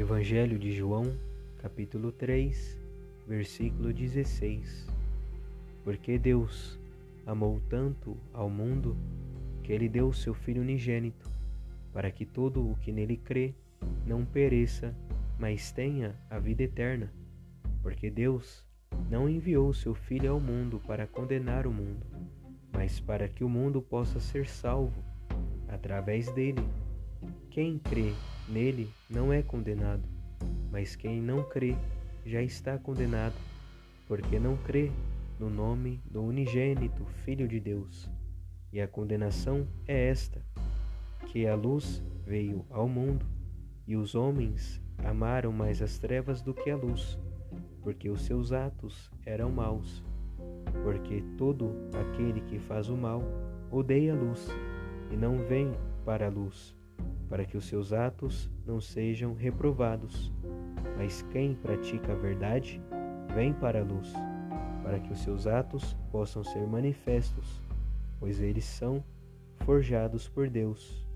Evangelho 0.00 0.58
de 0.58 0.72
João, 0.72 1.14
capítulo 1.58 2.10
3, 2.10 2.78
versículo 3.28 3.92
16. 3.92 4.88
Porque 5.84 6.18
Deus 6.18 6.80
amou 7.26 7.60
tanto 7.68 8.16
ao 8.32 8.48
mundo 8.48 8.96
que 9.62 9.70
ele 9.70 9.90
deu 9.90 10.08
o 10.08 10.14
seu 10.14 10.32
Filho 10.32 10.62
unigênito, 10.62 11.28
para 11.92 12.10
que 12.10 12.24
todo 12.24 12.66
o 12.66 12.76
que 12.76 12.90
nele 12.90 13.18
crê 13.18 13.52
não 14.06 14.24
pereça, 14.24 14.96
mas 15.38 15.70
tenha 15.70 16.16
a 16.30 16.38
vida 16.38 16.62
eterna. 16.62 17.12
Porque 17.82 18.08
Deus 18.10 18.64
não 19.10 19.28
enviou 19.28 19.68
o 19.68 19.74
seu 19.74 19.94
Filho 19.94 20.32
ao 20.32 20.40
mundo 20.40 20.80
para 20.86 21.06
condenar 21.06 21.66
o 21.66 21.70
mundo, 21.70 22.06
mas 22.72 22.98
para 22.98 23.28
que 23.28 23.44
o 23.44 23.50
mundo 23.50 23.82
possa 23.82 24.18
ser 24.18 24.48
salvo 24.48 25.04
através 25.68 26.32
dele. 26.32 26.66
Quem 27.50 27.78
crê 27.78 28.14
nele 28.50 28.90
não 29.08 29.32
é 29.32 29.42
condenado, 29.42 30.08
mas 30.70 30.96
quem 30.96 31.20
não 31.22 31.42
crê 31.42 31.76
já 32.26 32.42
está 32.42 32.76
condenado, 32.76 33.34
porque 34.06 34.38
não 34.38 34.56
crê 34.56 34.90
no 35.38 35.48
nome 35.48 36.00
do 36.10 36.22
unigênito 36.22 37.04
Filho 37.24 37.48
de 37.48 37.60
Deus. 37.60 38.10
E 38.72 38.80
a 38.80 38.88
condenação 38.88 39.66
é 39.86 40.08
esta: 40.08 40.44
que 41.26 41.46
a 41.46 41.54
luz 41.54 42.02
veio 42.26 42.66
ao 42.70 42.88
mundo, 42.88 43.24
e 43.86 43.96
os 43.96 44.14
homens 44.14 44.80
amaram 45.04 45.52
mais 45.52 45.80
as 45.80 45.98
trevas 45.98 46.42
do 46.42 46.52
que 46.52 46.70
a 46.70 46.76
luz, 46.76 47.18
porque 47.82 48.10
os 48.10 48.22
seus 48.22 48.52
atos 48.52 49.10
eram 49.24 49.50
maus. 49.50 50.04
Porque 50.84 51.22
todo 51.36 51.72
aquele 51.92 52.40
que 52.42 52.58
faz 52.58 52.88
o 52.88 52.96
mal 52.96 53.22
odeia 53.70 54.12
a 54.12 54.16
luz 54.16 54.48
e 55.10 55.16
não 55.16 55.38
vem 55.38 55.72
para 56.04 56.26
a 56.26 56.30
luz, 56.30 56.74
para 57.30 57.44
que 57.44 57.56
os 57.56 57.64
seus 57.66 57.92
atos 57.92 58.50
não 58.66 58.80
sejam 58.80 59.32
reprovados. 59.34 60.32
Mas 60.98 61.22
quem 61.30 61.54
pratica 61.54 62.12
a 62.12 62.16
verdade 62.16 62.82
vem 63.32 63.54
para 63.54 63.80
a 63.80 63.84
luz, 63.84 64.12
para 64.82 64.98
que 64.98 65.12
os 65.12 65.20
seus 65.20 65.46
atos 65.46 65.96
possam 66.10 66.42
ser 66.42 66.66
manifestos, 66.66 67.62
pois 68.18 68.40
eles 68.40 68.64
são 68.64 69.02
forjados 69.64 70.28
por 70.28 70.50
Deus. 70.50 71.08